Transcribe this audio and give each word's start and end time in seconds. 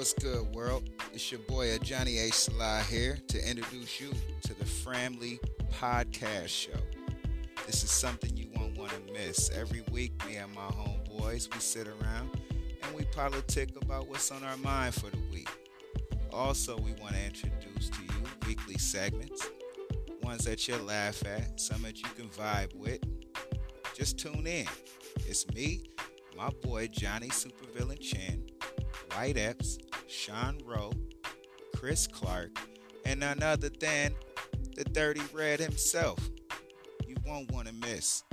What's 0.00 0.14
good, 0.14 0.54
world? 0.54 0.88
It's 1.12 1.30
your 1.30 1.40
boy 1.40 1.76
Johnny 1.82 2.16
A. 2.20 2.32
Salah 2.32 2.82
here 2.88 3.18
to 3.28 3.50
introduce 3.50 4.00
you 4.00 4.10
to 4.44 4.58
the 4.58 4.64
Framily 4.64 5.38
Podcast 5.78 6.48
Show. 6.48 6.80
This 7.66 7.84
is 7.84 7.90
something 7.90 8.34
you 8.34 8.48
won't 8.56 8.78
want 8.78 8.92
to 8.92 9.12
miss. 9.12 9.50
Every 9.50 9.82
week, 9.92 10.12
me 10.26 10.36
and 10.36 10.54
my 10.54 10.68
homeboys, 10.68 11.52
we 11.52 11.60
sit 11.60 11.86
around 11.86 12.30
and 12.82 12.96
we 12.96 13.04
politic 13.14 13.76
about 13.82 14.08
what's 14.08 14.30
on 14.30 14.42
our 14.42 14.56
mind 14.56 14.94
for 14.94 15.10
the 15.10 15.20
week. 15.30 15.50
Also, 16.32 16.78
we 16.78 16.92
want 16.92 17.12
to 17.12 17.22
introduce 17.22 17.90
to 17.90 18.00
you 18.00 18.24
weekly 18.46 18.78
segments, 18.78 19.50
ones 20.22 20.44
that 20.44 20.66
you'll 20.66 20.80
laugh 20.80 21.22
at, 21.26 21.60
some 21.60 21.82
that 21.82 21.98
you 21.98 22.08
can 22.16 22.30
vibe 22.30 22.74
with. 22.74 23.00
Just 23.94 24.18
tune 24.18 24.46
in. 24.46 24.66
It's 25.26 25.46
me, 25.52 25.90
my 26.34 26.48
boy 26.62 26.86
Johnny 26.86 27.28
Supervillain 27.28 28.00
Chin, 28.00 28.46
White 29.14 29.36
Epps, 29.36 29.76
Sean 30.10 30.58
Rowe, 30.66 30.92
Chris 31.76 32.08
Clark, 32.08 32.50
and 33.04 33.20
none 33.20 33.42
other 33.42 33.68
than 33.68 34.12
the 34.74 34.84
Dirty 34.84 35.22
Red 35.32 35.60
himself. 35.60 36.18
You 37.06 37.14
won't 37.24 37.50
want 37.52 37.68
to 37.68 37.74
miss. 37.74 38.24